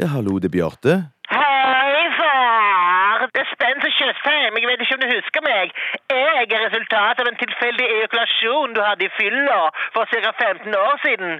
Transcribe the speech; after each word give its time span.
Ja, 0.00 0.06
hallo, 0.06 0.38
det 0.38 0.48
er 0.48 0.56
Bjarte. 0.56 0.92
Hei, 1.30 2.04
far! 2.18 3.18
Det 3.34 3.40
er 3.44 3.48
Spencer 3.54 3.92
Tjøstheim. 3.98 4.54
Jeg 4.60 4.68
vet 4.70 4.82
ikke 4.84 4.96
om 4.96 5.02
du 5.04 5.10
husker 5.16 5.42
meg. 5.50 5.66
Jeg 6.10 6.46
er 6.56 6.62
resultatet 6.66 7.20
av 7.22 7.28
en 7.30 7.40
tilfeldig 7.42 7.86
ejakulasjon 7.96 8.72
du 8.76 8.80
hadde 8.88 9.04
i 9.04 9.10
fylla 9.18 9.58
for 9.96 10.08
ca. 10.12 10.32
15 10.44 10.78
år 10.86 10.96
siden. 11.04 11.30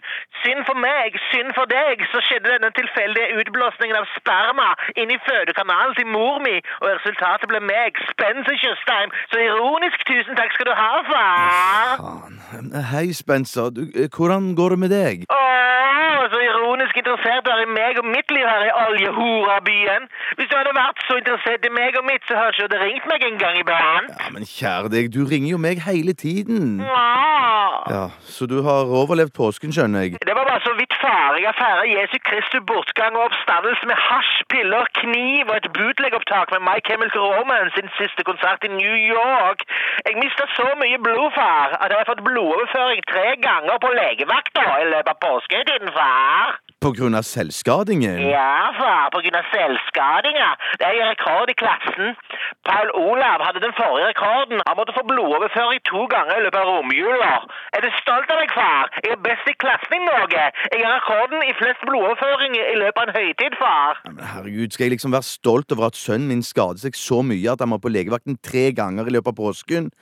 Synd 0.43 0.61
for 0.69 0.77
meg, 0.89 1.17
synd 1.31 1.51
for 1.59 1.73
deg, 1.73 2.05
så 2.13 2.21
skjedde 2.27 2.53
denne 2.53 2.71
tilfeldige 2.81 3.41
utblåsningen 3.41 3.97
av 4.01 4.11
sperma 4.19 4.69
inn 5.01 5.15
i 5.17 5.19
fødekanalen 5.29 5.97
til 5.97 6.13
mor 6.17 6.37
mi, 6.45 6.57
og 6.83 6.87
resultatet 6.93 7.49
ble 7.49 7.65
meg, 7.73 7.97
Spencer 8.13 8.61
Tjøstheim. 8.61 9.17
Så 9.33 9.41
ironisk 9.49 10.05
tusen 10.11 10.37
takk 10.37 10.53
skal 10.59 10.69
du 10.69 10.75
ha, 10.83 10.93
far. 11.09 11.97
Faen. 12.05 12.37
Hei, 12.93 13.07
Spencer. 13.23 13.73
Du, 13.73 13.83
eh, 13.97 14.13
hvordan 14.13 14.53
går 14.61 14.77
det 14.77 14.81
med 14.85 14.93
deg? 14.99 15.17
Ironisk 15.25 15.40
interessert 17.11 17.49
er 17.51 17.63
i 17.65 17.69
meg 17.75 17.99
og 17.99 18.07
mitt 18.07 18.31
liv 18.31 18.47
her 18.47 18.63
i. 18.67 18.71
Hvis 20.39 20.49
du 20.51 20.55
hadde 20.57 20.73
vært 20.77 21.01
så 21.09 21.17
interessert 21.19 21.65
i 21.67 21.73
meg 21.75 21.97
og 21.99 22.05
mitt, 22.07 22.23
så 22.29 22.37
hadde 22.39 22.55
du 22.61 22.65
ikke 22.71 22.83
ringt 22.85 23.07
meg 23.11 23.25
engang 23.27 23.57
iblant. 23.59 24.13
Ja, 24.15 24.29
men 24.35 24.47
kjære 24.47 24.93
deg, 24.95 25.11
du 25.15 25.25
ringer 25.27 25.51
jo 25.57 25.59
meg 25.59 25.83
hele 25.83 26.15
tiden. 26.15 26.79
Ja. 26.87 27.09
Ja, 27.91 28.05
Så 28.23 28.47
du 28.47 28.63
har 28.63 28.87
overlevd 29.01 29.35
påsken, 29.35 29.75
skjønner 29.75 30.07
jeg. 30.07 30.23
Det 30.23 30.37
var 30.39 30.47
bare 30.47 30.63
så 30.63 30.75
vidt 30.79 30.95
far. 31.03 31.35
å 31.51 31.53
feire 31.59 31.89
Jesu 31.91 32.17
Kristi 32.29 32.61
bortgang 32.71 33.17
og 33.19 33.27
oppstandelse 33.31 33.87
med 33.91 33.99
hasj, 34.07 34.33
piller, 34.53 34.87
kniv 35.01 35.51
og 35.51 35.57
et 35.59 35.69
bootleg-opptak 35.77 36.55
med 36.55 36.65
My 36.69 36.79
Chemical 36.87 37.27
Romance 37.35 37.75
sin 37.75 37.91
siste 37.99 38.23
konsert 38.31 38.65
i 38.65 38.71
New 38.71 38.97
York. 39.17 39.67
Jeg 40.07 40.21
mista 40.23 40.47
så 40.57 40.69
mye 40.83 40.99
blod, 41.03 41.33
far, 41.35 41.75
at 41.81 41.91
jeg 41.91 41.99
har 42.03 42.11
fått 42.13 42.25
blodoverføring 42.27 43.03
tre 43.11 43.29
ganger 43.47 43.83
på 43.83 43.95
legevakta 43.99 44.67
i 44.85 44.91
løpet 44.95 45.15
av 45.15 45.23
påsketiden, 45.27 45.91
far. 45.97 46.61
På 46.81 46.95
grunn 46.97 47.13
av 47.13 47.27
selvskadingen? 47.29 48.23
Ja, 48.25 48.73
far, 48.73 49.11
på 49.13 49.21
grunn 49.21 49.37
av 49.37 49.49
selvskadinger. 49.53 50.55
Det 50.81 50.87
er 50.89 50.95
en 50.97 51.11
rekord 51.11 51.51
i 51.53 51.57
klassen. 51.63 52.15
Paul 52.65 52.89
Olav 52.97 53.45
hadde 53.45 53.61
den 53.61 53.75
forrige 53.77 54.07
rekorden. 54.09 54.63
Han 54.65 54.79
måtte 54.79 54.95
få 54.97 55.05
blodoverføring 55.11 55.83
to 55.91 56.07
ganger 56.15 56.41
i 56.41 56.47
løpet 56.47 56.63
av 56.63 56.71
romjula. 56.71 57.35
Er 57.77 57.85
du 57.85 57.91
stolt 57.99 58.33
av 58.33 58.41
deg, 58.41 58.57
far? 58.57 58.89
Jeg 59.05 59.13
er 59.13 59.21
best 59.29 59.53
i 59.53 59.57
klassen 59.61 59.99
i 59.99 60.03
Norge. 60.07 60.49
Jeg 60.73 60.81
har 60.87 60.97
rekorden 60.97 61.45
i 61.45 61.53
flest 61.61 61.85
blodoverføringer 61.85 62.73
i 62.73 62.81
løpet 62.81 63.03
av 63.05 63.09
en 63.13 63.17
høytid, 63.21 63.61
far. 63.61 64.01
Ja, 64.09 64.17
men 64.17 64.33
herregud, 64.33 64.73
Skal 64.73 64.89
jeg 64.89 64.97
liksom 64.97 65.13
være 65.13 65.29
stolt 65.29 65.77
over 65.77 65.91
at 65.93 66.01
sønnen 66.01 66.33
min 66.33 66.45
skader 66.47 66.81
seg 66.81 66.97
så 66.97 67.21
mye 67.21 67.53
at 67.53 67.61
han 67.61 67.75
må 67.75 67.83
på 67.83 67.93
legevakten 67.93 68.41
tre 68.41 68.71
ganger 68.73 69.05
i 69.05 69.19
løpet 69.19 69.35
av 69.35 69.41
påsken? 69.45 69.93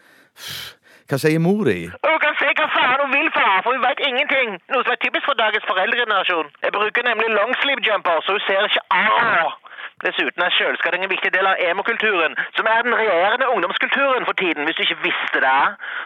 Hva 1.09 1.17
sier 1.17 1.41
mor 1.41 1.65
di? 1.65 1.87
Og 1.89 2.11
du 2.13 2.19
kan 2.21 2.35
si 2.37 2.49
hva 2.53 2.67
faen 2.69 3.01
hun 3.01 3.13
vil, 3.15 3.29
far, 3.33 3.48
for 3.63 3.71
hun 3.75 3.83
vet 3.87 4.01
ingenting. 4.09 4.49
Noe 4.73 4.83
som 4.85 4.93
er 4.95 5.01
typisk 5.05 5.25
for 5.29 5.37
dagens 5.45 5.65
foreldregenerasjon. 5.71 6.49
Jeg 6.65 6.73
bruker 6.79 7.03
nemlig 7.11 7.29
longsleeve 7.39 7.83
jumper, 7.89 8.21
så 8.25 8.37
hun 8.37 8.45
ser 8.49 8.69
ikke 8.69 8.85
arr. 8.91 9.57
Dessuten 10.05 10.43
er 10.47 10.53
sjølskading 10.55 11.03
en 11.03 11.11
viktig 11.11 11.31
del 11.35 11.47
av 11.51 11.59
emokulturen, 11.71 12.37
som 12.57 12.67
er 12.71 12.85
den 12.87 12.95
regjerende 13.01 13.49
ungdomskulturen 13.55 14.27
for 14.29 14.37
tiden, 14.43 14.63
hvis 14.67 14.77
du 14.79 14.83
ikke 14.85 15.01
visste 15.09 15.41
det. 15.43 15.63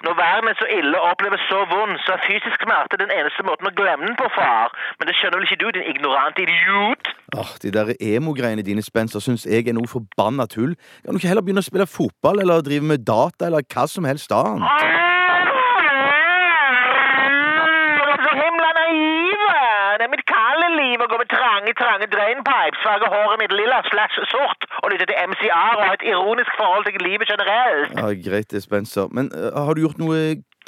Når 0.07 0.15
verden 0.21 0.49
er 0.49 0.57
så 0.61 0.69
ille 0.79 0.97
og 1.01 1.11
oppleves 1.11 1.45
så 1.51 1.59
vond, 1.73 1.93
så 2.05 2.15
er 2.17 2.25
fysisk 2.25 2.65
smerte 2.65 2.97
den 3.03 3.13
eneste 3.13 3.45
måten 3.49 3.69
å 3.69 3.75
glemme 3.81 4.09
den 4.09 4.17
på, 4.17 4.31
far. 4.39 4.73
Men 4.97 5.11
det 5.11 5.17
skjønner 5.19 5.37
vel 5.43 5.49
ikke 5.49 5.61
du, 5.65 5.69
din 5.77 5.91
ignorante 5.93 6.41
idiot? 6.47 7.13
Åh, 7.37 7.53
De 7.63 7.75
der 7.77 7.93
emo-greiene 8.01 8.65
dine, 8.65 8.85
Spencer, 8.89 9.21
syns 9.21 9.45
jeg 9.45 9.69
er 9.69 9.77
noe 9.77 9.93
forbanna 9.93 10.49
tull. 10.57 10.73
Kan 11.05 11.13
du 11.13 11.21
ikke 11.21 11.33
heller 11.35 11.45
begynne 11.45 11.65
å 11.65 11.69
spille 11.69 11.89
fotball 11.99 12.41
eller 12.41 12.65
drive 12.65 12.89
med 12.95 13.05
data 13.05 13.51
eller 13.51 13.69
hva 13.75 13.85
som 13.93 14.09
helst 14.09 14.33
annet? 14.33 14.65
Du 17.99 18.03
er 18.15 18.21
så 18.25 18.33
himla 18.41 18.71
naiv! 18.81 19.45
Det 20.01 20.05
er 20.09 20.13
mitt 20.17 20.25
kalde 20.33 20.69
liv 20.81 21.05
å 21.05 21.09
med 21.73 21.81
trange, 21.81 22.07
drainpipes, 22.15 22.81
farge 22.85 23.07
håret 23.15 23.41
mitt 23.43 23.55
lilla 23.61 23.81
slash 23.91 24.17
sort 24.35 24.61
og 24.83 24.87
lytte 24.93 25.07
til 25.11 25.17
MCR 25.31 25.75
og 25.79 25.85
ha 25.89 25.93
et 25.97 26.07
ironisk 26.13 26.53
forhold 26.61 26.85
til 26.85 27.05
livet 27.09 27.27
generelt. 27.33 27.93
Ja, 27.97 28.09
Greit 28.27 28.51
det, 28.53 28.63
Spencer. 28.63 29.09
Men 29.17 29.33
uh, 29.33 29.65
har 29.65 29.73
du 29.75 29.81
gjort 29.85 30.03
noe 30.05 30.19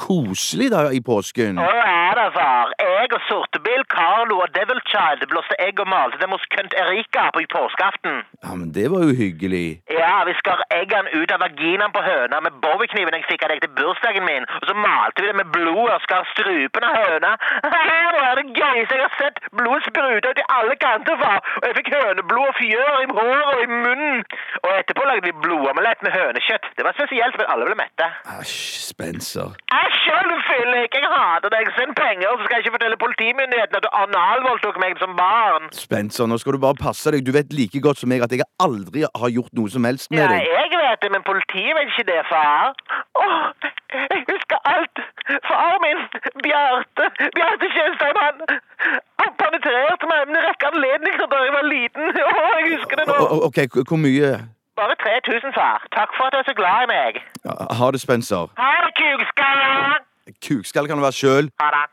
koselig 0.01 0.71
da 0.75 0.89
i 0.99 1.01
påsken? 1.05 1.61
Å 1.61 1.69
ja 1.69 2.05
da, 2.19 2.27
far. 2.35 2.73
Jeg 2.81 3.11
og 3.17 3.23
Sortebil, 3.29 3.85
Carlo 3.93 4.41
og 4.45 4.49
Devil 4.57 4.81
Child 4.91 5.27
blåste 5.31 5.59
egg 5.67 5.83
og 5.83 5.91
malte 5.93 6.21
dem 6.23 6.33
hos 6.35 6.45
kønt 6.55 6.75
Erika 6.81 7.29
på 7.35 7.45
påskeaften. 7.53 8.23
Ja, 8.41 8.57
men 8.57 8.73
det 8.77 8.89
var 8.95 9.05
jo 9.05 9.15
hyggelig. 9.19 9.84
Ja, 10.05 10.25
vi 10.29 10.35
skar 10.37 10.61
eggene 10.77 11.09
ut 11.17 11.33
av 11.33 11.41
vaginaen 11.41 11.93
på 11.95 12.01
høna 12.05 12.41
med 12.45 12.57
bowiekniven 12.65 13.15
jeg 13.17 13.25
fikk 13.25 13.45
av 13.47 13.53
deg 13.55 13.63
til 13.65 13.71
bursdagen 13.79 14.27
min, 14.29 14.45
og 14.59 14.67
så 14.69 14.75
malte 14.77 15.25
vi 15.25 15.31
det 15.31 15.37
med 15.39 15.49
blod 15.55 15.93
og 15.95 16.03
skar 16.05 16.27
strupen 16.33 16.85
av 16.85 16.99
høna. 16.99 17.31
Det 17.65 18.21
er 18.29 18.41
det 18.41 18.45
gøyeste 18.59 18.99
jeg 18.99 19.07
har 19.07 19.17
sett! 19.17 19.41
Blodet 19.57 19.89
spruta 19.89 20.33
ut 20.35 20.43
i 20.43 20.47
alle 20.59 20.77
kanter, 20.83 21.17
far, 21.23 21.41
og 21.61 21.69
jeg 21.71 21.79
fikk 21.79 21.89
høneblod 21.95 22.51
og 22.51 22.59
fjør 22.61 23.01
i 23.01 23.09
håret 23.17 23.49
og 23.55 23.63
i 23.65 23.71
munnen. 23.73 24.21
Og 24.61 24.71
etterpå 24.75 25.09
lagde 25.09 25.25
vi 25.31 25.35
blodomelett 25.47 26.05
med 26.05 26.13
hønekjøtt. 26.19 26.69
Det 26.77 26.85
var 26.85 26.99
spesielt, 26.99 27.41
men 27.41 27.51
alle 27.55 27.71
ble 27.71 27.79
mette. 27.81 28.11
Æsj, 28.37 28.61
Spencer. 28.91 29.57
Æsj, 29.81 30.05
fyllik! 30.49 30.95
Jeg 30.95 31.11
hater 31.11 31.53
deg. 31.55 31.71
Send 31.79 31.97
penger, 31.99 32.29
så 32.37 32.45
skal 32.45 32.57
jeg 32.57 32.65
ikke 32.67 32.75
fortelle 32.77 32.99
politimyndighetene 33.01 33.81
at 33.81 33.87
du 33.87 33.91
analvoldtok 34.03 34.79
meg 34.83 35.01
som 35.01 35.17
barn. 35.19 35.69
Spencer, 35.75 36.29
nå 36.29 36.39
skal 36.41 36.57
du 36.57 36.61
bare 36.67 36.79
passe 36.81 37.13
deg. 37.15 37.25
Du 37.27 37.33
vet 37.35 37.53
like 37.57 37.81
godt 37.85 38.01
som 38.03 38.13
meg 38.13 38.25
at 38.25 38.35
jeg 38.35 38.47
aldri 38.63 39.07
har 39.07 39.35
gjort 39.37 39.55
noe 39.59 39.73
som 39.73 39.87
helst 39.89 39.94
med 40.11 40.19
Ja, 40.19 40.39
jeg 40.61 40.79
vet 40.83 40.99
det, 41.05 41.11
men 41.15 41.23
politiet 41.31 41.73
vet 41.79 41.91
ikke 41.93 42.07
det, 42.13 42.21
far. 42.33 42.75
Åh, 43.23 43.45
jeg 44.13 44.21
husker 44.33 44.59
alt. 44.75 44.97
Far 45.49 45.75
min, 45.85 46.01
Bjarte, 46.47 47.05
Bjarte 47.37 47.67
Tjøstheim, 47.77 48.19
han, 48.27 48.37
han 49.23 49.31
penetrerte 49.43 50.11
meg 50.11 50.21
med 50.29 50.37
en 50.37 50.43
rekke 50.49 50.71
anledninger 50.73 51.27
da 51.33 51.43
jeg 51.47 51.55
var 51.59 51.67
liten. 51.77 52.05
Åh, 52.31 52.51
jeg 52.61 52.67
husker 52.75 52.95
det 53.01 53.07
nå. 53.13 53.19
Ok, 53.49 53.59
hvor 53.91 54.01
mye? 54.07 54.33
Bare 54.81 54.95
3000, 55.05 55.53
far. 55.61 55.87
Takk 55.97 56.11
for 56.17 56.27
at 56.27 56.35
du 56.35 56.39
er 56.43 56.47
så 56.51 56.57
glad 56.61 56.87
i 56.87 56.91
meg. 56.95 57.23
Ha 57.79 57.91
det, 57.95 58.01
Spencer. 58.07 58.51
Ha 58.59 58.73
det, 58.87 58.93
kukskalle! 59.01 59.71
Kukskall 60.47 60.89
kan 60.89 60.99
du 60.99 61.05
være 61.05 61.19
sjøl. 61.23 61.47
Ha 61.63 61.69
det. 61.77 61.84